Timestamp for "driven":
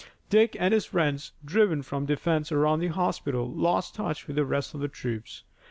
1.45-1.83